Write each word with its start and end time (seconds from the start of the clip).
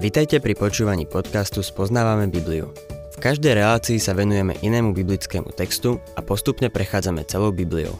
Vitajte 0.00 0.40
pri 0.40 0.56
počúvaní 0.56 1.04
podcastu 1.04 1.60
Spoznávame 1.60 2.24
Bibliu. 2.32 2.72
V 3.12 3.16
každej 3.20 3.52
relácii 3.52 4.00
sa 4.00 4.16
venujeme 4.16 4.56
inému 4.64 4.96
biblickému 4.96 5.52
textu 5.52 6.00
a 6.16 6.24
postupne 6.24 6.72
prechádzame 6.72 7.20
celou 7.28 7.52
Bibliou. 7.52 7.92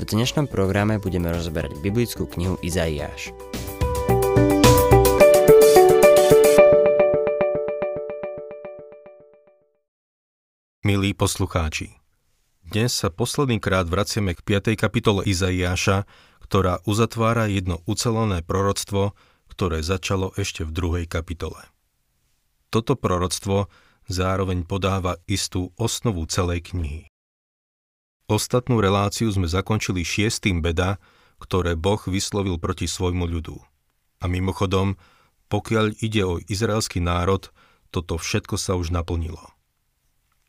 V 0.00 0.08
dnešnom 0.08 0.48
programe 0.48 0.96
budeme 0.96 1.28
rozberať 1.28 1.84
biblickú 1.84 2.24
knihu 2.32 2.56
Izaiáš. 2.64 3.36
Milí 10.80 11.12
poslucháči, 11.12 11.92
dnes 12.64 12.96
sa 12.96 13.12
posledný 13.12 13.60
krát 13.60 13.84
vraciame 13.84 14.32
k 14.32 14.40
5. 14.64 14.80
kapitole 14.80 15.28
Izaiáša, 15.28 16.08
ktorá 16.40 16.80
uzatvára 16.88 17.52
jedno 17.52 17.84
ucelené 17.84 18.40
proroctvo, 18.40 19.12
ktoré 19.58 19.82
začalo 19.82 20.30
ešte 20.38 20.62
v 20.62 20.70
druhej 20.70 21.06
kapitole. 21.10 21.58
Toto 22.70 22.94
proroctvo 22.94 23.66
zároveň 24.06 24.62
podáva 24.62 25.18
istú 25.26 25.74
osnovu 25.74 26.30
celej 26.30 26.70
knihy. 26.70 27.10
Ostatnú 28.30 28.78
reláciu 28.78 29.26
sme 29.34 29.50
zakončili 29.50 30.06
šiestým 30.06 30.62
beda, 30.62 31.02
ktoré 31.42 31.74
Boh 31.74 31.98
vyslovil 32.06 32.54
proti 32.62 32.86
svojmu 32.86 33.26
ľudu. 33.26 33.58
A 34.22 34.30
mimochodom, 34.30 34.94
pokiaľ 35.50 35.98
ide 36.06 36.22
o 36.22 36.38
izraelský 36.38 37.02
národ, 37.02 37.50
toto 37.90 38.14
všetko 38.14 38.54
sa 38.54 38.78
už 38.78 38.94
naplnilo. 38.94 39.42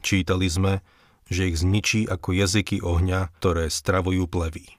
Čítali 0.05 0.45
sme, 0.45 0.85
že 1.25 1.49
ich 1.49 1.57
zničí 1.65 2.05
ako 2.05 2.37
jazyky 2.37 2.85
ohňa, 2.85 3.33
ktoré 3.41 3.73
stravujú 3.73 4.29
plevy. 4.29 4.78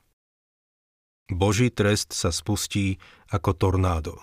Boží 1.31 1.71
trest 1.71 2.11
sa 2.11 2.35
spustí 2.35 2.99
ako 3.31 3.55
tornádo. 3.55 4.19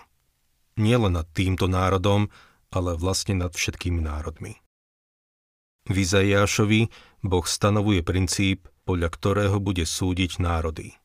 Nie 0.76 1.00
len 1.00 1.16
nad 1.16 1.26
týmto 1.32 1.72
národom, 1.72 2.28
ale 2.70 3.00
vlastne 3.00 3.40
nad 3.40 3.56
všetkými 3.56 4.04
národmi. 4.04 4.60
V 5.88 6.04
Izaiášovi 6.04 6.92
Boh 7.24 7.48
stanovuje 7.48 8.04
princíp, 8.04 8.68
podľa 8.84 9.08
ktorého 9.08 9.58
bude 9.64 9.88
súdiť 9.88 10.44
národy. 10.44 11.00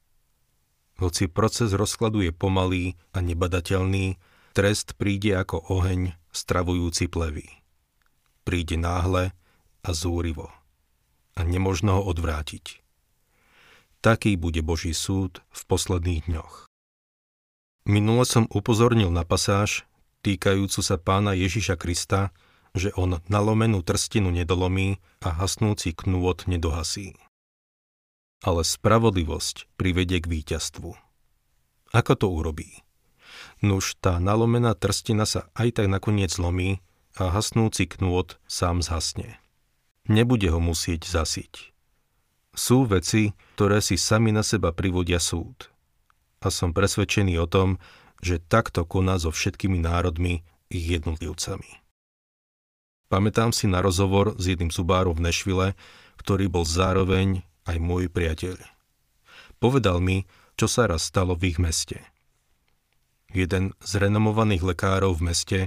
Hoci 0.98 1.30
proces 1.30 1.70
rozkladu 1.70 2.27
je 2.27 2.34
pomalý 2.34 2.98
a 3.14 3.23
nebadateľný, 3.23 4.19
trest 4.53 4.98
príde 4.98 5.39
ako 5.39 5.62
oheň 5.70 6.19
stravujúci 6.34 7.06
plevy. 7.06 7.47
Príde 8.42 8.75
náhle 8.75 9.30
a 9.86 9.91
zúrivo. 9.95 10.50
A 11.39 11.47
nemožno 11.47 12.03
ho 12.03 12.03
odvrátiť. 12.11 12.81
Taký 14.03 14.34
bude 14.34 14.67
Boží 14.67 14.91
súd 14.98 15.47
v 15.55 15.61
posledných 15.70 16.27
dňoch. 16.27 16.67
Minule 17.86 18.27
som 18.27 18.50
upozornil 18.50 19.14
na 19.14 19.22
pasáž 19.22 19.86
týkajúcu 20.27 20.83
sa 20.83 20.98
pána 20.98 21.39
Ježiša 21.39 21.78
Krista, 21.78 22.34
že 22.75 22.91
on 22.98 23.23
nalomenú 23.30 23.78
trstinu 23.86 24.34
nedolomí 24.34 24.98
a 25.23 25.30
hasnúci 25.39 25.95
knôt 25.95 26.34
nedohasí. 26.50 27.14
Ale 28.42 28.67
spravodlivosť 28.67 29.70
privedie 29.78 30.19
k 30.19 30.27
víťazstvu. 30.27 30.98
Ako 31.95 32.12
to 32.19 32.27
urobí? 32.27 32.83
Nuž 33.62 33.95
tá 34.03 34.19
nalomená 34.19 34.75
trstina 34.75 35.30
sa 35.30 35.47
aj 35.55 35.78
tak 35.78 35.86
nakoniec 35.86 36.34
zlomí 36.34 36.83
a 37.14 37.30
hasnúci 37.30 37.86
knôt 37.86 38.34
sám 38.50 38.83
zhasne. 38.83 39.39
Nebude 40.11 40.50
ho 40.50 40.58
musieť 40.58 41.06
zasiť. 41.06 41.72
Sú 42.53 42.84
veci, 42.84 43.33
ktoré 43.56 43.81
si 43.81 43.97
sami 43.97 44.28
na 44.28 44.45
seba 44.45 44.77
privodia 44.77 45.17
súd. 45.17 45.72
A 46.45 46.53
som 46.53 46.77
presvedčený 46.77 47.41
o 47.41 47.48
tom, 47.48 47.81
že 48.20 48.45
takto 48.45 48.84
koná 48.84 49.17
so 49.17 49.33
všetkými 49.33 49.81
národmi 49.81 50.45
ich 50.69 50.84
jednotlivcami. 50.84 51.80
Pamätám 53.08 53.53
si 53.53 53.69
na 53.69 53.84
rozhovor 53.84 54.36
s 54.41 54.48
jedným 54.48 54.73
zubárom 54.73 55.12
v 55.12 55.28
Nešvile, 55.28 55.68
ktorý 56.20 56.48
bol 56.48 56.64
zároveň 56.64 57.45
aj 57.68 57.77
môj 57.77 58.08
priateľ. 58.08 58.57
Povedal 59.61 60.01
mi, 60.01 60.24
čo 60.57 60.69
sa 60.69 60.89
raz 60.89 61.08
stalo 61.08 61.36
v 61.36 61.52
ich 61.52 61.58
meste. 61.61 62.01
Jeden 63.33 63.73
z 63.80 63.92
renomovaných 63.96 64.64
lekárov 64.64 65.17
v 65.17 65.33
meste 65.33 65.58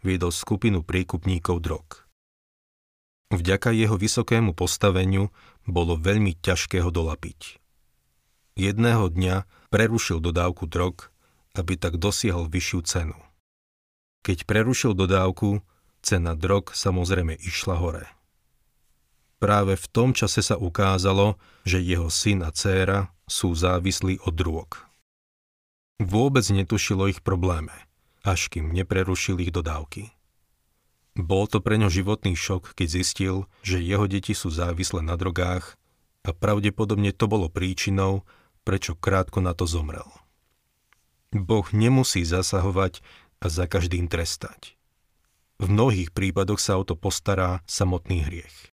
viedol 0.00 0.32
skupinu 0.32 0.80
príkupníkov 0.80 1.60
drog. 1.60 2.09
Vďaka 3.30 3.70
jeho 3.70 3.94
vysokému 3.94 4.58
postaveniu 4.58 5.30
bolo 5.62 5.94
veľmi 5.94 6.34
ťažké 6.42 6.82
ho 6.82 6.90
dolapiť. 6.90 7.62
Jedného 8.58 9.06
dňa 9.06 9.46
prerušil 9.70 10.18
dodávku 10.18 10.66
drog, 10.66 11.14
aby 11.54 11.78
tak 11.78 11.96
dosiahol 11.96 12.50
vyššiu 12.50 12.80
cenu. 12.82 13.18
Keď 14.26 14.44
prerušil 14.44 14.92
dodávku, 14.98 15.62
cena 16.02 16.34
drog 16.34 16.74
samozrejme 16.74 17.38
išla 17.38 17.78
hore. 17.78 18.04
Práve 19.40 19.78
v 19.78 19.86
tom 19.88 20.12
čase 20.12 20.44
sa 20.44 20.60
ukázalo, 20.60 21.40
že 21.64 21.80
jeho 21.80 22.12
syn 22.12 22.44
a 22.44 22.52
dcéra 22.52 23.08
sú 23.24 23.56
závislí 23.56 24.20
od 24.28 24.34
drog. 24.36 24.68
Vôbec 25.96 26.44
netušilo 26.44 27.08
ich 27.08 27.24
probléme, 27.24 27.72
až 28.20 28.52
kým 28.52 28.74
neprerušil 28.74 29.40
ich 29.40 29.54
dodávky. 29.54 30.12
Bol 31.18 31.50
to 31.50 31.58
pre 31.58 31.74
ňo 31.74 31.90
životný 31.90 32.38
šok, 32.38 32.78
keď 32.78 32.88
zistil, 33.02 33.36
že 33.66 33.82
jeho 33.82 34.06
deti 34.06 34.30
sú 34.30 34.48
závislé 34.50 35.02
na 35.02 35.18
drogách 35.18 35.74
a 36.22 36.30
pravdepodobne 36.30 37.10
to 37.10 37.26
bolo 37.26 37.50
príčinou, 37.50 38.22
prečo 38.62 38.94
krátko 38.94 39.42
na 39.42 39.56
to 39.56 39.66
zomrel. 39.66 40.06
Boh 41.34 41.66
nemusí 41.74 42.22
zasahovať 42.26 43.02
a 43.40 43.46
za 43.48 43.64
každým 43.66 44.06
trestať. 44.10 44.76
V 45.60 45.68
mnohých 45.68 46.10
prípadoch 46.16 46.60
sa 46.60 46.80
o 46.80 46.84
to 46.84 46.96
postará 46.96 47.60
samotný 47.68 48.24
hriech. 48.24 48.72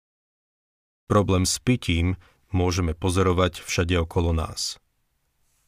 Problém 1.05 1.45
s 1.45 1.61
pitím 1.61 2.17
môžeme 2.49 2.97
pozorovať 2.97 3.61
všade 3.61 3.95
okolo 4.01 4.33
nás. 4.33 4.81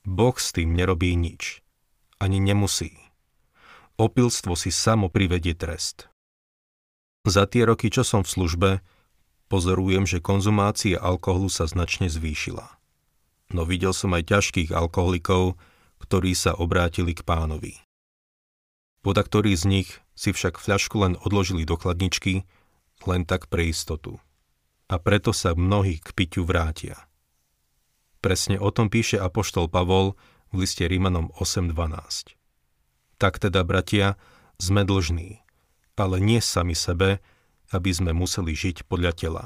Boh 0.07 0.33
s 0.33 0.55
tým 0.55 0.73
nerobí 0.73 1.13
nič. 1.13 1.61
Ani 2.17 2.41
nemusí. 2.41 2.97
Opilstvo 3.97 4.57
si 4.57 4.73
samo 4.73 5.09
privedie 5.09 5.53
trest. 5.53 6.09
Za 7.27 7.43
tie 7.43 7.67
roky, 7.67 7.91
čo 7.91 8.07
som 8.07 8.23
v 8.23 8.31
službe, 8.31 8.69
pozorujem, 9.51 10.07
že 10.07 10.23
konzumácia 10.23 10.95
alkoholu 10.95 11.51
sa 11.51 11.67
značne 11.67 12.07
zvýšila. 12.07 12.63
No 13.51 13.67
videl 13.67 13.91
som 13.91 14.15
aj 14.15 14.31
ťažkých 14.31 14.71
alkoholikov, 14.71 15.59
ktorí 15.99 16.31
sa 16.31 16.55
obrátili 16.55 17.11
k 17.11 17.27
pánovi. 17.27 17.83
Poda 19.03 19.27
ktorý 19.27 19.51
z 19.59 19.63
nich 19.67 19.89
si 20.15 20.31
však 20.31 20.55
fľašku 20.55 21.03
len 21.03 21.19
odložili 21.19 21.67
do 21.67 21.75
chladničky, 21.75 22.47
len 23.03 23.27
tak 23.27 23.51
pre 23.51 23.75
istotu. 23.75 24.23
A 24.87 24.95
preto 24.95 25.35
sa 25.35 25.51
mnohí 25.51 25.99
k 25.99 26.15
piťu 26.15 26.47
vrátia. 26.47 26.95
Presne 28.23 28.55
o 28.55 28.71
tom 28.71 28.87
píše 28.87 29.19
apoštol 29.19 29.67
Pavol 29.67 30.15
v 30.55 30.63
liste 30.63 30.87
Rímanom 30.87 31.35
8.12. 31.35 32.39
Tak 33.19 33.43
teda, 33.43 33.67
bratia, 33.67 34.15
sme 34.63 34.87
dlžní, 34.87 35.43
ale 35.97 36.21
nie 36.21 36.39
sami 36.39 36.77
sebe, 36.77 37.19
aby 37.73 37.91
sme 37.91 38.15
museli 38.15 38.53
žiť 38.53 38.87
podľa 38.87 39.11
tela. 39.17 39.45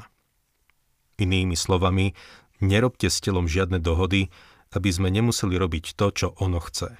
Inými 1.17 1.57
slovami, 1.57 2.13
nerobte 2.62 3.09
s 3.09 3.23
telom 3.23 3.50
žiadne 3.50 3.81
dohody, 3.81 4.29
aby 4.72 4.89
sme 4.91 5.09
nemuseli 5.09 5.57
robiť 5.57 5.97
to, 5.97 6.07
čo 6.12 6.28
ono 6.38 6.62
chce. 6.62 6.95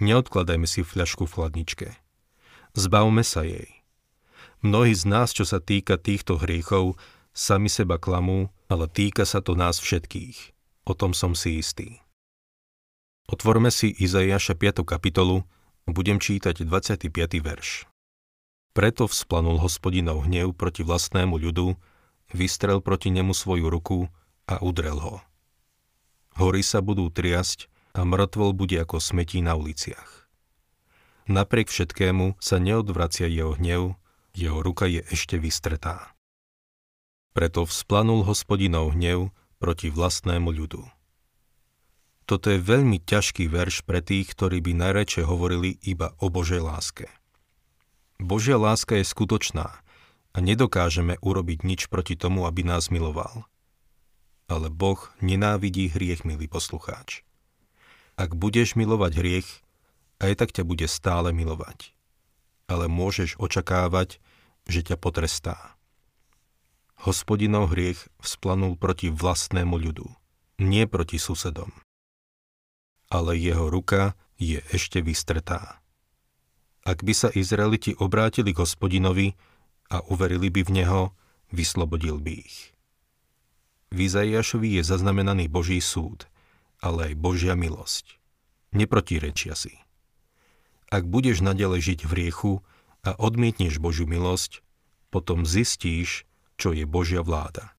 Neodkladajme 0.00 0.64
si 0.64 0.80
fľašku 0.80 1.28
v 1.28 1.34
chladničke. 1.36 1.88
Zbavme 2.72 3.20
sa 3.20 3.44
jej. 3.44 3.68
Mnohí 4.60 4.92
z 4.92 5.04
nás, 5.08 5.32
čo 5.32 5.48
sa 5.48 5.60
týka 5.60 5.96
týchto 5.96 6.36
hriechov, 6.40 6.96
sami 7.32 7.68
seba 7.72 7.96
klamú, 7.96 8.52
ale 8.68 8.86
týka 8.88 9.24
sa 9.24 9.40
to 9.40 9.56
nás 9.56 9.80
všetkých. 9.80 10.56
O 10.88 10.92
tom 10.96 11.12
som 11.12 11.36
si 11.36 11.60
istý. 11.60 12.00
Otvorme 13.30 13.70
si 13.70 13.92
Izaiáša 13.92 14.56
5. 14.56 14.82
kapitolu, 14.82 15.44
budem 15.86 16.18
čítať 16.18 16.64
25. 16.64 17.12
verš. 17.42 17.89
Preto 18.70 19.10
vzplanul 19.10 19.58
hospodinov 19.58 20.30
hnev 20.30 20.54
proti 20.54 20.86
vlastnému 20.86 21.34
ľudu, 21.34 21.74
vystrel 22.30 22.78
proti 22.78 23.10
nemu 23.10 23.34
svoju 23.34 23.66
ruku 23.66 24.06
a 24.46 24.62
udrel 24.62 24.98
ho. 25.02 25.16
Hory 26.38 26.62
sa 26.62 26.78
budú 26.78 27.10
triasť 27.10 27.66
a 27.98 28.06
mŕtvol 28.06 28.54
bude 28.54 28.78
ako 28.78 29.02
smetí 29.02 29.42
na 29.42 29.58
uliciach. 29.58 30.30
Napriek 31.26 31.70
všetkému 31.70 32.38
sa 32.38 32.62
neodvracia 32.62 33.26
jeho 33.26 33.58
hnev, 33.58 33.98
jeho 34.34 34.62
ruka 34.62 34.86
je 34.86 35.02
ešte 35.10 35.38
vystretá. 35.38 36.14
Preto 37.34 37.66
vzplanul 37.66 38.22
hospodinov 38.26 38.94
hnev 38.94 39.34
proti 39.58 39.90
vlastnému 39.90 40.50
ľudu. 40.50 40.82
Toto 42.26 42.46
je 42.46 42.62
veľmi 42.62 43.02
ťažký 43.02 43.50
verš 43.50 43.82
pre 43.82 43.98
tých, 43.98 44.30
ktorí 44.38 44.62
by 44.62 44.78
najradšej 44.78 45.26
hovorili 45.26 45.82
iba 45.82 46.14
o 46.22 46.30
Božej 46.30 46.62
láske. 46.62 47.10
Božia 48.20 48.60
láska 48.60 49.00
je 49.00 49.04
skutočná 49.08 49.80
a 50.30 50.38
nedokážeme 50.38 51.16
urobiť 51.24 51.64
nič 51.64 51.80
proti 51.88 52.14
tomu, 52.14 52.44
aby 52.44 52.62
nás 52.62 52.92
miloval. 52.92 53.48
Ale 54.46 54.68
Boh 54.68 55.00
nenávidí 55.24 55.88
hriech, 55.88 56.28
milý 56.28 56.46
poslucháč. 56.46 57.24
Ak 58.20 58.36
budeš 58.36 58.76
milovať 58.76 59.12
hriech, 59.16 59.48
aj 60.20 60.32
tak 60.36 60.52
ťa 60.52 60.68
bude 60.68 60.84
stále 60.84 61.32
milovať. 61.32 61.96
ale 62.70 62.86
môžeš 62.86 63.34
očakávať, 63.42 64.22
že 64.70 64.86
ťa 64.86 64.96
potrestá. 65.02 65.74
Hospodinov 67.02 67.74
hriech 67.74 68.06
vzplanul 68.22 68.78
proti 68.78 69.10
vlastnému 69.10 69.74
ľudu, 69.74 70.06
nie 70.62 70.86
proti 70.86 71.18
susedom. 71.18 71.74
Ale 73.10 73.34
jeho 73.34 73.66
ruka 73.66 74.14
je 74.38 74.62
ešte 74.70 75.02
vystretá. 75.02 75.82
Ak 76.84 77.04
by 77.04 77.12
sa 77.12 77.28
Izraeliti 77.28 77.92
obrátili 77.96 78.56
k 78.56 78.64
hospodinovi 78.64 79.36
a 79.92 80.00
uverili 80.08 80.48
by 80.48 80.64
v 80.64 80.70
neho, 80.80 81.02
vyslobodil 81.52 82.16
by 82.22 82.40
ich. 82.40 82.72
V 83.90 84.06
Izaiášovi 84.06 84.78
je 84.78 84.82
zaznamenaný 84.86 85.50
Boží 85.50 85.82
súd, 85.82 86.30
ale 86.80 87.12
aj 87.12 87.14
Božia 87.18 87.58
milosť. 87.58 88.16
Neprotirečia 88.70 89.58
si. 89.58 89.74
Ak 90.90 91.06
budeš 91.06 91.42
nadalej 91.42 91.94
žiť 91.94 92.00
v 92.06 92.12
riechu 92.14 92.52
a 93.02 93.14
odmietneš 93.18 93.82
Božiu 93.82 94.06
milosť, 94.06 94.62
potom 95.10 95.42
zistíš, 95.42 96.24
čo 96.54 96.70
je 96.70 96.86
Božia 96.86 97.20
vláda. 97.20 97.74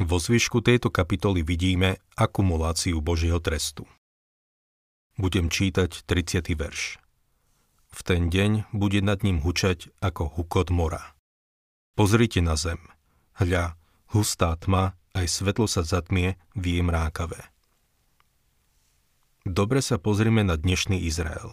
Vo 0.00 0.16
zvyšku 0.20 0.60
tejto 0.64 0.88
kapitoly 0.88 1.44
vidíme 1.44 2.00
akumuláciu 2.16 3.00
Božieho 3.00 3.40
trestu. 3.40 3.88
Budem 5.20 5.52
čítať 5.52 6.04
30. 6.08 6.52
verš. 6.56 7.01
V 7.92 8.00
ten 8.00 8.32
deň 8.32 8.72
bude 8.72 9.04
nad 9.04 9.20
ním 9.20 9.44
hučať 9.44 9.92
ako 10.00 10.32
hukot 10.32 10.72
mora. 10.72 11.12
Pozrite 11.92 12.40
na 12.40 12.56
zem. 12.56 12.80
Hľa, 13.36 13.76
hustá 14.16 14.56
tma, 14.56 14.96
aj 15.12 15.28
svetlo 15.28 15.68
sa 15.68 15.84
zatmie 15.84 16.40
v 16.56 16.64
jej 16.76 16.82
mrákave. 16.82 17.36
Dobre 19.44 19.84
sa 19.84 20.00
pozrime 20.00 20.40
na 20.40 20.56
dnešný 20.56 21.04
Izrael. 21.04 21.52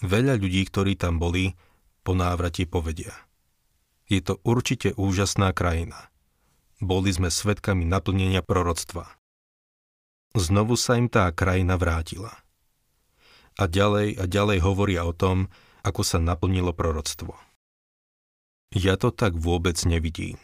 Veľa 0.00 0.40
ľudí, 0.40 0.64
ktorí 0.64 0.96
tam 0.96 1.20
boli, 1.20 1.52
po 2.00 2.16
návrate 2.16 2.64
povedia. 2.64 3.12
Je 4.06 4.22
to 4.22 4.38
určite 4.46 4.94
úžasná 4.94 5.50
krajina. 5.50 6.14
Boli 6.78 7.10
sme 7.10 7.32
svetkami 7.32 7.82
naplnenia 7.82 8.40
proroctva. 8.44 9.18
Znovu 10.36 10.78
sa 10.78 10.94
im 11.00 11.10
tá 11.10 11.26
krajina 11.34 11.74
vrátila. 11.74 12.45
A 13.56 13.64
ďalej 13.64 14.20
a 14.20 14.24
ďalej 14.28 14.58
hovoria 14.60 15.02
o 15.08 15.16
tom, 15.16 15.48
ako 15.80 16.04
sa 16.04 16.20
naplnilo 16.20 16.76
proroctvo. 16.76 17.32
Ja 18.76 19.00
to 19.00 19.08
tak 19.14 19.38
vôbec 19.38 19.80
nevidím. 19.88 20.36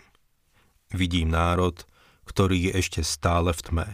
Vidím 0.89 1.29
národ, 1.29 1.85
ktorý 2.25 2.71
je 2.71 2.81
ešte 2.81 3.01
stále 3.05 3.53
v 3.53 3.61
tme. 3.61 3.89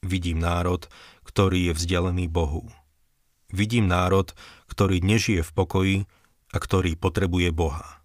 Vidím 0.00 0.40
národ, 0.40 0.88
ktorý 1.28 1.70
je 1.70 1.76
vzdialený 1.76 2.32
Bohu. 2.32 2.64
Vidím 3.52 3.90
národ, 3.90 4.32
ktorý 4.70 5.02
nežije 5.04 5.44
v 5.44 5.52
pokoji 5.52 5.96
a 6.54 6.56
ktorý 6.56 6.96
potrebuje 6.96 7.50
Boha. 7.52 8.00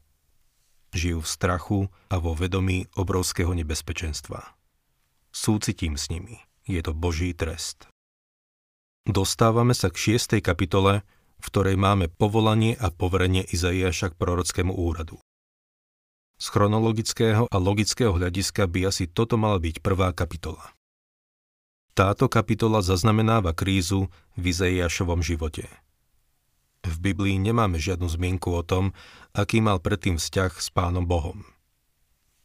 Žijú 0.92 1.24
v 1.24 1.32
strachu 1.32 1.80
a 2.12 2.16
vo 2.20 2.36
vedomí 2.36 2.92
obrovského 2.98 3.54
nebezpečenstva. 3.56 4.56
Súcitím 5.32 5.96
s 5.96 6.12
nimi. 6.12 6.44
Je 6.66 6.82
to 6.82 6.92
Boží 6.92 7.32
trest. 7.36 7.88
Dostávame 9.06 9.78
sa 9.78 9.94
k 9.94 10.18
6. 10.18 10.42
kapitole, 10.42 11.06
v 11.38 11.46
ktorej 11.54 11.78
máme 11.78 12.10
povolanie 12.10 12.74
a 12.74 12.90
poverenie 12.90 13.46
Izaiáša 13.46 14.10
k 14.10 14.18
prorockému 14.18 14.74
úradu. 14.74 15.22
Z 16.42 16.50
chronologického 16.50 17.46
a 17.46 17.58
logického 17.62 18.18
hľadiska 18.18 18.66
by 18.66 18.90
asi 18.90 19.06
toto 19.06 19.38
mala 19.38 19.62
byť 19.62 19.86
prvá 19.86 20.10
kapitola. 20.10 20.74
Táto 21.94 22.26
kapitola 22.26 22.82
zaznamenáva 22.82 23.54
krízu 23.54 24.10
v 24.34 24.50
Izaiášovom 24.50 25.22
živote. 25.22 25.70
V 26.82 26.96
Biblii 26.98 27.38
nemáme 27.38 27.78
žiadnu 27.78 28.10
zmienku 28.10 28.58
o 28.58 28.66
tom, 28.66 28.90
aký 29.38 29.62
mal 29.62 29.78
predtým 29.78 30.18
vzťah 30.18 30.58
s 30.58 30.74
Pánom 30.74 31.06
Bohom. 31.06 31.46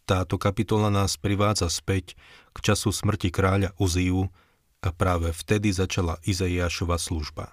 Táto 0.05 0.37
kapitola 0.37 0.93
nás 0.93 1.17
privádza 1.17 1.73
späť 1.73 2.21
k 2.53 2.69
času 2.69 2.93
smrti 2.93 3.33
kráľa 3.33 3.73
Uziu 3.81 4.29
a 4.81 4.89
práve 4.93 5.33
vtedy 5.37 5.73
začala 5.73 6.17
Izaiášova 6.25 6.97
služba. 6.97 7.53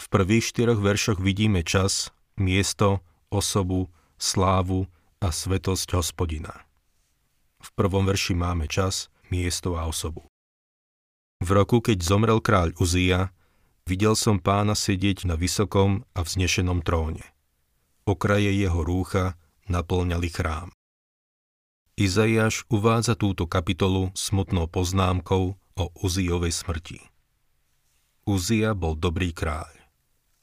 V 0.00 0.06
prvých 0.08 0.48
štyroch 0.48 0.80
veršoch 0.80 1.20
vidíme 1.20 1.60
čas, 1.60 2.08
miesto, 2.40 3.04
osobu, 3.28 3.92
slávu 4.16 4.88
a 5.20 5.28
svetosť 5.28 6.00
hospodina. 6.00 6.64
V 7.60 7.68
prvom 7.76 8.08
verši 8.08 8.32
máme 8.32 8.64
čas, 8.64 9.12
miesto 9.28 9.76
a 9.76 9.84
osobu. 9.84 10.24
V 11.40 11.48
roku, 11.52 11.84
keď 11.84 12.00
zomrel 12.00 12.40
kráľ 12.40 12.72
Uzia, 12.80 13.32
videl 13.84 14.16
som 14.16 14.40
pána 14.40 14.72
sedieť 14.72 15.28
na 15.28 15.36
vysokom 15.36 16.08
a 16.16 16.24
vznešenom 16.24 16.80
tróne. 16.80 17.24
Okraje 18.08 18.52
jeho 18.56 18.80
rúcha 18.80 19.36
naplňali 19.68 20.28
chrám. 20.32 20.68
Izaiáš 22.00 22.64
uvádza 22.72 23.12
túto 23.12 23.44
kapitolu 23.44 24.08
smutnou 24.16 24.64
poznámkou 24.64 25.60
o 25.80 25.88
Uzijovej 26.04 26.52
smrti. 26.52 27.00
Uzia 28.28 28.76
bol 28.76 29.00
dobrý 29.00 29.32
kráľ. 29.32 29.72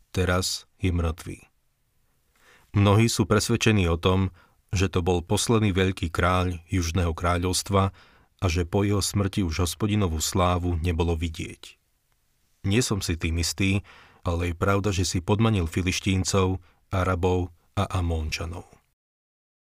Teraz 0.09 0.65
je 0.81 0.89
mŕtvý. 0.89 1.45
Mnohí 2.73 3.05
sú 3.05 3.29
presvedčení 3.29 3.85
o 3.85 4.01
tom, 4.01 4.33
že 4.73 4.89
to 4.89 5.05
bol 5.05 5.21
posledný 5.21 5.71
veľký 5.71 6.09
kráľ 6.09 6.57
Južného 6.67 7.13
kráľovstva 7.13 7.93
a 8.37 8.45
že 8.49 8.65
po 8.65 8.81
jeho 8.81 8.99
smrti 8.99 9.45
už 9.45 9.69
hospodinovú 9.69 10.19
slávu 10.19 10.75
nebolo 10.81 11.13
vidieť. 11.13 11.77
Nie 12.67 12.83
som 12.83 12.99
si 12.99 13.15
tým 13.15 13.39
istý, 13.39 13.85
ale 14.27 14.51
je 14.51 14.55
pravda, 14.57 14.91
že 14.91 15.07
si 15.07 15.23
podmanil 15.23 15.69
filištíncov, 15.71 16.59
Arabov 16.91 17.55
a 17.79 17.87
Amónčanov. 17.87 18.67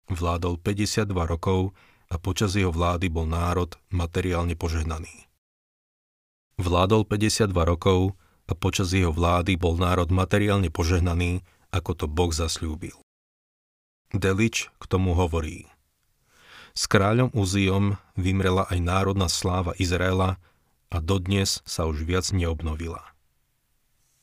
Vládol 0.08 0.56
52 0.56 1.12
rokov 1.12 1.76
a 2.08 2.16
počas 2.16 2.56
jeho 2.56 2.72
vlády 2.72 3.12
bol 3.12 3.28
národ 3.28 3.76
materiálne 3.92 4.56
požehnaný. 4.56 5.27
Vládol 6.58 7.06
52 7.06 7.54
rokov 7.54 8.18
a 8.50 8.52
počas 8.58 8.90
jeho 8.90 9.14
vlády 9.14 9.54
bol 9.54 9.78
národ 9.78 10.10
materiálne 10.10 10.74
požehnaný, 10.74 11.46
ako 11.70 11.94
to 11.94 12.06
Boh 12.10 12.34
zasľúbil. 12.34 12.98
Delič 14.10 14.66
k 14.80 14.84
tomu 14.90 15.14
hovorí. 15.14 15.70
S 16.74 16.90
kráľom 16.90 17.30
Uzijom 17.30 17.98
vymrela 18.18 18.66
aj 18.70 18.78
národná 18.82 19.30
sláva 19.30 19.76
Izraela 19.78 20.42
a 20.88 20.96
dodnes 20.98 21.60
sa 21.62 21.84
už 21.86 22.02
viac 22.02 22.30
neobnovila. 22.34 23.02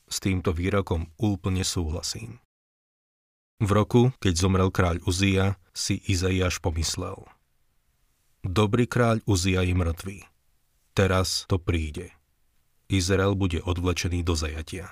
S 0.08 0.18
týmto 0.18 0.52
výrokom 0.52 1.08
úplne 1.16 1.62
súhlasím. 1.64 2.40
V 3.62 3.70
roku, 3.72 4.12
keď 4.20 4.34
zomrel 4.36 4.68
kráľ 4.68 5.00
Uzia, 5.08 5.56
si 5.72 6.00
Izaiáš 6.04 6.60
pomyslel. 6.60 7.24
Dobrý 8.44 8.84
kráľ 8.84 9.24
Uzia 9.24 9.64
je 9.64 9.72
mŕtvý. 9.72 10.18
Teraz 10.96 11.44
to 11.48 11.60
príde. 11.60 12.15
Izrael 12.86 13.34
bude 13.34 13.62
odvlečený 13.62 14.22
do 14.22 14.38
zajatia. 14.38 14.90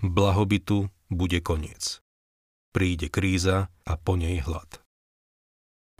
Blahobytu 0.00 0.88
bude 1.08 1.40
koniec 1.40 2.04
príde 2.74 3.06
kríza 3.06 3.70
a 3.86 3.94
po 3.94 4.18
nej 4.18 4.42
hlad. 4.42 4.82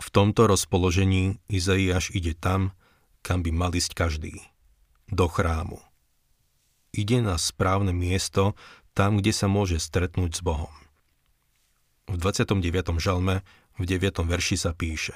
V 0.03 0.11
tomto 0.11 0.51
rozpoložení 0.51 1.39
Izaiáš 1.47 2.11
ide 2.11 2.35
tam, 2.35 2.75
kam 3.23 3.47
by 3.47 3.55
mal 3.55 3.71
ísť 3.71 3.95
každý. 3.95 4.43
Do 5.07 5.31
chrámu. 5.31 5.79
Ide 6.91 7.23
na 7.23 7.39
správne 7.39 7.95
miesto, 7.95 8.59
tam, 8.91 9.23
kde 9.23 9.31
sa 9.31 9.47
môže 9.47 9.79
stretnúť 9.79 10.35
s 10.35 10.43
Bohom. 10.43 10.75
V 12.11 12.19
29. 12.19 12.59
žalme 12.99 13.47
v 13.79 13.85
9. 13.87 14.27
verši 14.27 14.59
sa 14.59 14.75
píše 14.75 15.15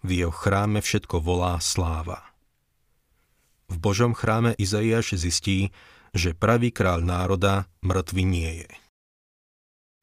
V 0.00 0.24
jeho 0.24 0.32
chráme 0.32 0.80
všetko 0.80 1.20
volá 1.20 1.60
sláva. 1.60 2.27
V 3.68 3.76
Božom 3.76 4.16
chráme 4.16 4.56
Izaiáš 4.56 5.20
zistí, 5.20 5.70
že 6.16 6.32
pravý 6.32 6.72
kráľ 6.72 7.04
národa 7.04 7.68
mŕtvy 7.84 8.24
nie 8.24 8.52
je. 8.64 8.70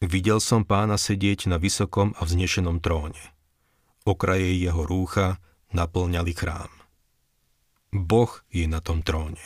Videl 0.06 0.38
som 0.38 0.62
pána 0.62 1.02
sedieť 1.02 1.50
na 1.50 1.58
vysokom 1.58 2.14
a 2.14 2.22
vznešenom 2.22 2.78
tróne. 2.78 3.22
Okraje 4.06 4.54
jeho 4.54 4.86
rúcha 4.86 5.42
naplňali 5.74 6.34
chrám. 6.38 6.70
Boh 7.90 8.30
je 8.54 8.70
na 8.70 8.86
tom 8.86 9.02
tróne. 9.02 9.42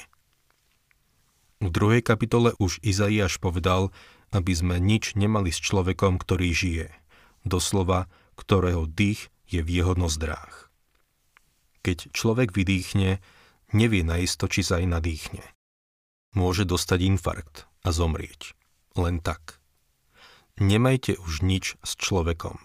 V 1.63 1.71
druhej 1.71 2.03
kapitole 2.03 2.55
už 2.59 2.83
Izaiáš 2.83 3.39
povedal, 3.39 3.91
aby 4.35 4.51
sme 4.51 4.83
nič 4.83 5.15
nemali 5.15 5.51
s 5.51 5.59
človekom, 5.63 6.19
ktorý 6.19 6.51
žije, 6.51 6.87
doslova, 7.47 8.11
ktorého 8.35 8.83
dých 8.87 9.31
je 9.47 9.63
v 9.63 9.69
jeho 9.81 9.93
nozdrách. 9.95 10.71
Keď 11.83 12.11
človek 12.11 12.51
vydýchne, 12.51 13.23
nevie 13.75 14.01
naisto, 14.05 14.49
či 14.49 14.65
sa 14.65 14.81
aj 14.81 14.99
nadýchne. 14.99 15.43
Môže 16.37 16.65
dostať 16.65 16.99
infarkt 17.09 17.65
a 17.81 17.89
zomrieť. 17.89 18.53
Len 18.97 19.17
tak. 19.21 19.57
Nemajte 20.59 21.17
už 21.17 21.41
nič 21.41 21.79
s 21.81 21.91
človekom. 21.95 22.59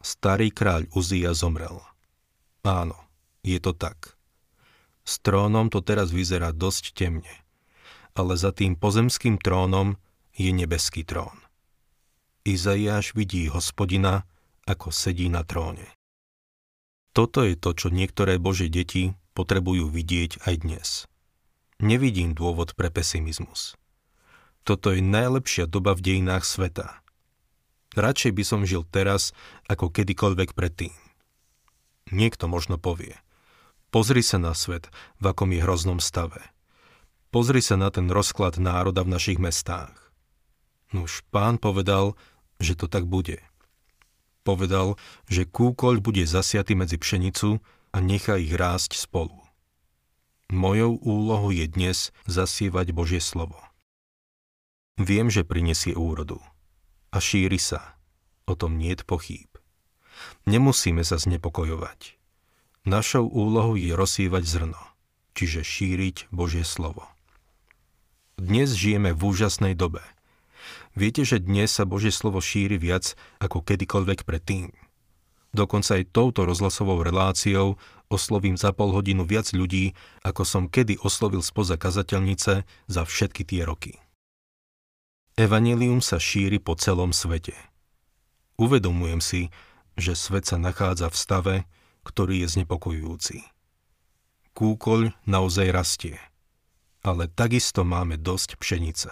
Starý 0.00 0.50
kráľ 0.50 0.88
Uzia 0.96 1.36
zomrel. 1.36 1.78
Áno, 2.64 2.98
je 3.44 3.60
to 3.60 3.72
tak. 3.76 4.16
S 5.04 5.20
trónom 5.20 5.72
to 5.72 5.80
teraz 5.80 6.12
vyzerá 6.12 6.52
dosť 6.52 6.96
temne. 6.96 7.32
Ale 8.12 8.34
za 8.34 8.50
tým 8.50 8.74
pozemským 8.74 9.38
trónom 9.38 9.96
je 10.34 10.50
nebeský 10.50 11.06
trón. 11.06 11.36
Izaiáš 12.42 13.12
vidí 13.12 13.46
hospodina, 13.52 14.24
ako 14.64 14.88
sedí 14.90 15.28
na 15.28 15.44
tróne. 15.44 15.86
Toto 17.12 17.42
je 17.44 17.58
to, 17.58 17.74
čo 17.74 17.88
niektoré 17.90 18.38
Božie 18.40 18.70
deti 18.70 19.14
potrebujú 19.32 19.88
vidieť 19.88 20.44
aj 20.46 20.54
dnes. 20.62 20.88
Nevidím 21.80 22.36
dôvod 22.36 22.76
pre 22.76 22.92
pesimizmus. 22.92 23.78
Toto 24.68 24.92
je 24.92 25.00
najlepšia 25.00 25.64
doba 25.64 25.96
v 25.96 26.04
dejinách 26.04 26.44
sveta. 26.44 27.00
Radšej 27.96 28.32
by 28.36 28.44
som 28.44 28.60
žil 28.68 28.84
teraz, 28.86 29.32
ako 29.66 29.90
kedykoľvek 29.90 30.54
predtým. 30.54 30.94
Niekto 32.12 32.46
možno 32.46 32.76
povie, 32.76 33.16
pozri 33.90 34.22
sa 34.22 34.38
na 34.38 34.54
svet, 34.54 34.92
v 35.18 35.24
akom 35.32 35.50
je 35.50 35.64
hroznom 35.64 35.98
stave. 35.98 36.38
Pozri 37.30 37.62
sa 37.62 37.78
na 37.78 37.88
ten 37.94 38.10
rozklad 38.10 38.58
národa 38.58 39.06
v 39.06 39.14
našich 39.14 39.38
mestách. 39.38 39.94
Nuž 40.90 41.22
pán 41.30 41.56
povedal, 41.58 42.18
že 42.58 42.74
to 42.74 42.90
tak 42.90 43.06
bude. 43.06 43.38
Povedal, 44.42 44.98
že 45.30 45.46
kúkoľ 45.46 46.02
bude 46.02 46.26
zasiatý 46.26 46.74
medzi 46.74 46.98
pšenicu 46.98 47.62
a 47.90 47.98
nechá 47.98 48.38
ich 48.38 48.54
rásť 48.54 48.94
spolu. 48.94 49.34
Mojou 50.50 50.98
úlohou 50.98 51.54
je 51.54 51.66
dnes 51.70 52.10
zasievať 52.26 52.90
Božie 52.90 53.22
slovo. 53.22 53.58
Viem, 54.98 55.30
že 55.30 55.46
prinesie 55.46 55.94
úrodu. 55.94 56.42
A 57.14 57.22
šíri 57.22 57.58
sa. 57.58 57.94
O 58.50 58.58
tom 58.58 58.74
nie 58.78 58.94
je 58.94 59.06
pochýb. 59.06 59.50
Nemusíme 60.44 61.06
sa 61.06 61.16
znepokojovať. 61.22 62.18
Našou 62.82 63.30
úlohou 63.30 63.78
je 63.78 63.94
rozsývať 63.94 64.42
zrno, 64.44 64.80
čiže 65.38 65.62
šíriť 65.62 66.32
Božie 66.34 66.66
slovo. 66.66 67.06
Dnes 68.40 68.72
žijeme 68.72 69.12
v 69.12 69.20
úžasnej 69.20 69.76
dobe. 69.76 70.02
Viete, 70.96 71.22
že 71.22 71.38
dnes 71.38 71.70
sa 71.70 71.86
Božie 71.86 72.10
slovo 72.10 72.42
šíri 72.42 72.80
viac 72.80 73.14
ako 73.38 73.62
kedykoľvek 73.62 74.26
predtým. 74.26 74.74
Dokonca 75.50 75.98
aj 75.98 76.14
touto 76.14 76.46
rozhlasovou 76.46 77.02
reláciou 77.02 77.74
oslovím 78.06 78.54
za 78.54 78.70
pol 78.70 78.94
hodinu 78.94 79.26
viac 79.26 79.50
ľudí, 79.50 79.98
ako 80.22 80.42
som 80.46 80.64
kedy 80.70 80.98
oslovil 81.02 81.42
spoza 81.42 81.74
kazateľnice 81.74 82.62
za 82.86 83.02
všetky 83.02 83.42
tie 83.42 83.66
roky. 83.66 83.98
Evangelium 85.34 85.98
sa 86.02 86.22
šíri 86.22 86.62
po 86.62 86.78
celom 86.78 87.10
svete. 87.10 87.54
Uvedomujem 88.58 89.22
si, 89.22 89.42
že 89.98 90.14
svet 90.14 90.46
sa 90.46 90.60
nachádza 90.60 91.10
v 91.10 91.16
stave, 91.16 91.56
ktorý 92.06 92.46
je 92.46 92.60
znepokojujúci. 92.60 93.42
Kúkoľ 94.54 95.14
naozaj 95.26 95.68
rastie, 95.70 96.18
ale 97.02 97.26
takisto 97.26 97.82
máme 97.82 98.20
dosť 98.20 98.58
pšenice. 98.58 99.10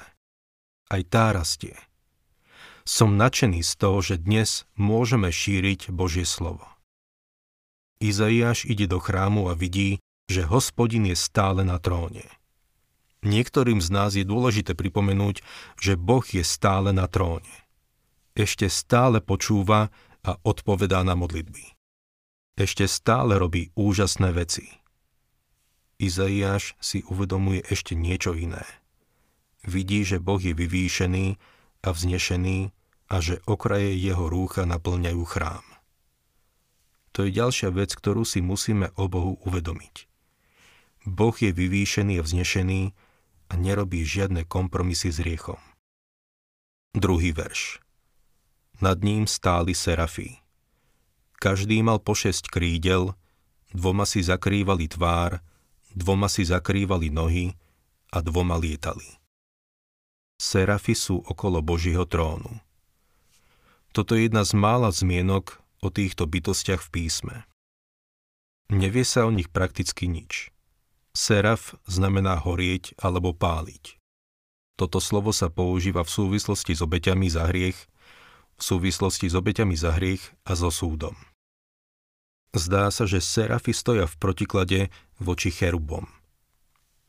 Aj 0.89 1.03
tá 1.09 1.35
rastie– 1.35 1.75
som 2.89 3.21
nadšený 3.21 3.61
z 3.61 3.73
toho, 3.77 4.01
že 4.01 4.17
dnes 4.17 4.65
môžeme 4.73 5.29
šíriť 5.29 5.93
Božie 5.93 6.25
slovo. 6.25 6.65
Izaiáš 8.01 8.65
ide 8.65 8.89
do 8.89 8.97
chrámu 8.97 9.53
a 9.53 9.55
vidí, 9.55 10.01
že 10.33 10.49
hospodin 10.49 11.05
je 11.05 11.13
stále 11.13 11.69
na 11.69 11.77
tróne. 11.77 12.25
Niektorým 13.21 13.85
z 13.85 13.89
nás 13.93 14.17
je 14.17 14.25
dôležité 14.25 14.73
pripomenúť, 14.73 15.45
že 15.77 16.01
Boh 16.01 16.25
je 16.25 16.41
stále 16.41 16.97
na 16.97 17.05
tróne. 17.13 17.53
Ešte 18.33 18.73
stále 18.73 19.21
počúva 19.21 19.93
a 20.25 20.41
odpovedá 20.41 21.05
na 21.05 21.13
modlitby. 21.13 21.77
Ešte 22.57 22.89
stále 22.89 23.37
robí 23.37 23.69
úžasné 23.77 24.33
veci. 24.33 24.65
Izaiáš 26.01 26.73
si 26.81 27.05
uvedomuje 27.05 27.69
ešte 27.69 27.93
niečo 27.93 28.33
iné. 28.33 28.65
Vidí, 29.67 30.09
že 30.09 30.23
Boh 30.23 30.41
je 30.41 30.57
vyvýšený 30.57 31.37
a 31.85 31.89
vznešený 31.91 32.78
a 33.09 33.25
že 33.25 33.41
okraje 33.49 33.97
jeho 33.97 34.29
rúcha 34.29 34.69
naplňajú 34.69 35.23
chrám. 35.25 35.65
To 37.17 37.25
je 37.27 37.35
ďalšia 37.35 37.73
vec, 37.75 37.97
ktorú 37.97 38.23
si 38.23 38.45
musíme 38.45 38.93
o 38.95 39.09
Bohu 39.09 39.41
uvedomiť. 39.43 40.07
Boh 41.09 41.35
je 41.35 41.51
vyvýšený 41.51 42.21
a 42.21 42.23
vznešený 42.23 42.83
a 43.49 43.53
nerobí 43.57 44.05
žiadne 44.05 44.45
kompromisy 44.45 45.09
s 45.09 45.19
riechom. 45.25 45.59
Druhý 46.93 47.33
verš. 47.33 47.81
Nad 48.79 49.03
ním 49.03 49.27
stáli 49.27 49.73
serafí. 49.73 50.39
Každý 51.41 51.81
mal 51.83 51.99
po 51.99 52.13
šesť 52.13 52.53
krídel, 52.53 53.17
dvoma 53.73 54.05
si 54.05 54.23
zakrývali 54.23 54.87
tvár, 54.91 55.41
dvoma 55.97 56.29
si 56.29 56.45
zakrývali 56.45 57.09
nohy 57.11 57.57
a 58.13 58.19
dvoma 58.23 58.61
lietali. 58.61 59.19
Serafy 60.39 60.95
sú 60.95 61.19
okolo 61.19 61.59
Božího 61.65 62.07
trónu. 62.07 62.63
Toto 63.93 64.15
je 64.15 64.29
jedna 64.29 64.45
z 64.45 64.53
mála 64.55 64.93
zmienok 64.93 65.59
o 65.81 65.89
týchto 65.89 66.29
bytostiach 66.29 66.85
v 66.87 66.93
písme. 66.93 67.37
Nevie 68.69 69.05
sa 69.07 69.25
o 69.25 69.33
nich 69.33 69.49
prakticky 69.49 70.11
nič. 70.11 70.53
Seraf 71.17 71.75
znamená 71.89 72.37
horieť 72.37 72.93
alebo 73.01 73.33
páliť. 73.33 73.97
Toto 74.79 75.03
slovo 75.03 75.35
sa 75.35 75.51
používa 75.51 76.07
v 76.07 76.15
súvislosti 76.15 76.77
s 76.77 76.85
obeťami 76.85 77.27
za 77.27 77.51
hriech, 77.51 77.79
v 78.59 78.63
súvislosti 78.63 79.27
s 79.27 79.35
obeťami 79.35 79.75
za 79.75 79.97
hriech 79.97 80.23
a 80.47 80.55
so 80.55 80.71
súdom. 80.71 81.19
Zdá 82.55 82.89
sa, 82.95 83.05
že 83.05 83.19
serafy 83.19 83.75
stoja 83.75 84.07
v 84.07 84.19
protiklade 84.21 84.81
voči 85.19 85.51
cherubom. 85.51 86.07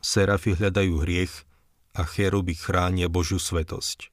Serafy 0.02 0.56
hľadajú 0.56 1.04
hriech 1.04 1.46
a 1.94 2.08
cheruby 2.08 2.56
chránia 2.56 3.12
Božiu 3.12 3.38
svetosť. 3.38 4.10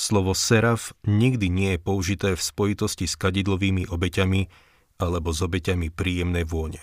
Slovo 0.00 0.32
seraf 0.32 0.96
nikdy 1.04 1.52
nie 1.52 1.70
je 1.76 1.84
použité 1.84 2.32
v 2.32 2.40
spojitosti 2.40 3.04
s 3.04 3.20
kadidlovými 3.20 3.84
obeťami 3.84 4.48
alebo 4.96 5.28
s 5.28 5.44
obeťami 5.44 5.92
príjemnej 5.92 6.48
vône. 6.48 6.80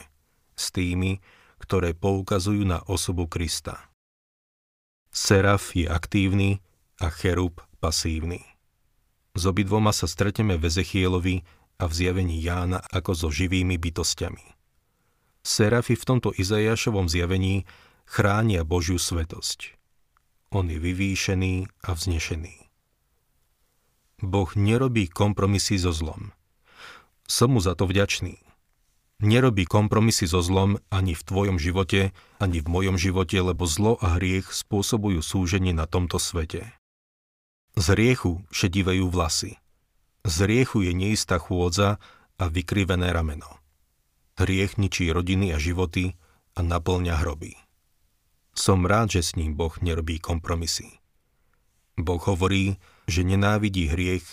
S 0.54 0.70
tými, 0.70 1.18
ktoré 1.58 1.98
poukazujú 1.98 2.62
na 2.62 2.86
osobu 2.86 3.26
Krista. 3.26 3.90
Seraf 5.10 5.74
je 5.74 5.90
aktívny 5.90 6.62
a 7.02 7.10
cherub 7.10 7.58
pasívny. 7.82 8.46
S 9.34 9.50
obidvoma 9.50 9.98
sa 9.98 10.06
stretneme 10.06 10.62
v 10.62 10.70
Ezechielovi 10.70 11.42
a 11.82 11.90
v 11.90 11.94
zjavení 11.98 12.38
Jána 12.38 12.86
ako 12.94 13.18
so 13.18 13.30
živými 13.34 13.82
bytostiami. 13.82 14.46
Serafy 15.42 15.98
v 15.98 16.06
tomto 16.06 16.38
Izajašovom 16.38 17.10
zjavení 17.10 17.66
chránia 18.06 18.62
Božiu 18.62 19.02
svetosť. 19.02 19.74
On 20.54 20.70
je 20.70 20.78
vyvýšený 20.78 21.66
a 21.82 21.98
vznešený. 21.98 22.67
Boh 24.18 24.50
nerobí 24.58 25.06
kompromisy 25.06 25.78
so 25.78 25.94
zlom. 25.94 26.34
Som 27.30 27.54
mu 27.54 27.62
za 27.62 27.78
to 27.78 27.86
vďačný. 27.86 28.42
Nerobí 29.22 29.70
kompromisy 29.70 30.26
so 30.26 30.42
zlom 30.42 30.82
ani 30.90 31.14
v 31.14 31.22
tvojom 31.22 31.58
živote, 31.62 32.18
ani 32.42 32.58
v 32.62 32.68
mojom 32.70 32.98
živote, 32.98 33.38
lebo 33.38 33.70
zlo 33.70 33.94
a 34.02 34.18
hriech 34.18 34.50
spôsobujú 34.50 35.22
súženie 35.22 35.70
na 35.70 35.86
tomto 35.86 36.18
svete. 36.18 36.66
Z 37.78 37.94
hriechu 37.94 38.42
šedivajú 38.50 39.06
vlasy. 39.06 39.62
Z 40.26 40.50
hriechu 40.50 40.82
je 40.82 40.98
neistá 40.98 41.38
chôdza 41.38 42.02
a 42.42 42.44
vykrivené 42.50 43.14
rameno. 43.14 43.62
Hriech 44.42 44.82
ničí 44.82 45.14
rodiny 45.14 45.54
a 45.54 45.62
životy 45.62 46.18
a 46.58 46.66
naplňa 46.66 47.22
hroby. 47.22 47.54
Som 48.58 48.90
rád, 48.90 49.14
že 49.14 49.22
s 49.22 49.38
ním 49.38 49.54
Boh 49.54 49.78
nerobí 49.78 50.18
kompromisy. 50.18 50.98
Boh 52.02 52.22
hovorí, 52.26 52.82
že 53.08 53.24
nenávidí 53.24 53.88
hriech 53.88 54.28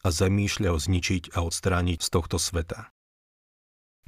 a 0.00 0.08
zamýšľa 0.08 0.72
ho 0.72 0.78
zničiť 0.80 1.36
a 1.36 1.44
odstrániť 1.44 2.00
z 2.00 2.08
tohto 2.08 2.38
sveta. 2.40 2.88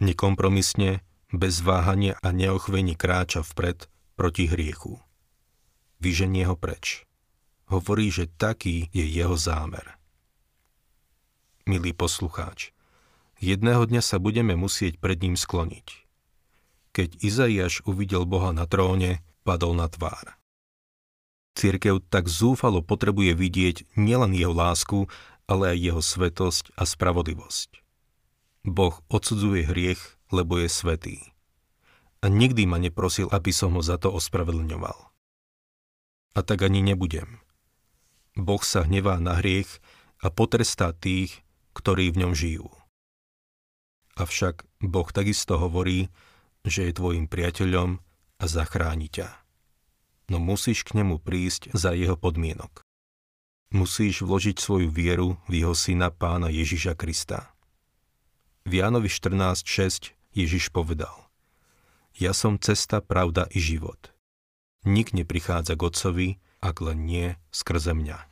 Nekompromisne, 0.01 1.05
bez 1.33 1.61
váhania 1.61 2.17
a 2.21 2.33
neochvení 2.33 2.97
kráča 2.97 3.45
vpred 3.45 3.89
proti 4.17 4.49
hriechu. 4.49 5.01
Vyženie 6.01 6.49
ho 6.49 6.57
preč. 6.57 7.05
Hovorí, 7.69 8.13
že 8.13 8.29
taký 8.29 8.93
je 8.93 9.05
jeho 9.05 9.37
zámer. 9.39 9.97
Milý 11.65 11.95
poslucháč, 11.95 12.75
jedného 13.39 13.87
dňa 13.87 14.03
sa 14.03 14.19
budeme 14.19 14.59
musieť 14.59 14.99
pred 14.99 15.23
ním 15.23 15.39
skloniť. 15.39 16.05
Keď 16.93 17.25
Izaiáš 17.25 17.81
uvidel 17.89 18.29
Boha 18.29 18.53
na 18.53 18.69
tróne, 18.69 19.25
padol 19.47 19.79
na 19.79 19.89
tvár. 19.89 20.37
Církev 21.53 22.01
tak 22.09 22.33
zúfalo 22.33 22.81
potrebuje 22.81 23.37
vidieť 23.37 23.77
nielen 24.01 24.33
jeho 24.33 24.57
lásku, 24.57 25.05
ale 25.45 25.77
aj 25.77 25.79
jeho 25.79 26.03
svetosť 26.03 26.65
a 26.81 26.89
spravodlivosť. 26.89 27.85
Boh 28.65 28.95
odsudzuje 29.13 29.69
hriech, 29.69 30.01
lebo 30.33 30.57
je 30.57 30.69
svetý. 30.71 31.19
A 32.23 32.31
nikdy 32.31 32.65
ma 32.65 32.79
neprosil, 32.81 33.29
aby 33.29 33.51
som 33.53 33.75
ho 33.77 33.83
za 33.83 33.99
to 34.01 34.09
ospravedlňoval. 34.15 34.97
A 36.33 36.41
tak 36.41 36.65
ani 36.65 36.81
nebudem. 36.81 37.43
Boh 38.33 38.63
sa 38.65 38.87
hnevá 38.89 39.21
na 39.21 39.37
hriech 39.37 39.69
a 40.25 40.33
potrestá 40.33 40.97
tých, 40.97 41.45
ktorí 41.77 42.15
v 42.15 42.25
ňom 42.25 42.33
žijú. 42.33 42.71
Avšak 44.17 44.65
Boh 44.81 45.09
takisto 45.13 45.61
hovorí, 45.61 46.09
že 46.65 46.89
je 46.89 46.97
tvojim 46.97 47.29
priateľom 47.29 48.01
a 48.41 48.45
zachráni 48.47 49.13
ťa 49.13 49.42
no 50.33 50.41
musíš 50.41 50.81
k 50.89 51.05
nemu 51.05 51.21
prísť 51.21 51.77
za 51.77 51.93
jeho 51.93 52.17
podmienok. 52.17 52.81
musíš 53.73 54.25
vložiť 54.25 54.57
svoju 54.61 54.89
vieru 54.93 55.41
v 55.49 55.65
jeho 55.65 55.73
syna 55.77 56.13
pána 56.13 56.53
Ježiša 56.53 56.97
Krista. 56.97 57.53
V 58.69 58.81
Jánovi 58.81 59.09
14.6 59.09 60.13
Ježiš 60.33 60.73
povedal 60.73 61.29
Ja 62.17 62.33
som 62.33 62.57
cesta, 62.61 63.05
pravda 63.05 63.49
i 63.53 63.61
život. 63.61 64.13
Nik 64.85 65.17
neprichádza 65.17 65.77
k 65.77 65.83
Otcovi, 65.89 66.29
ak 66.61 66.85
len 66.85 67.05
nie 67.09 67.37
skrze 67.49 67.97
mňa. 67.97 68.32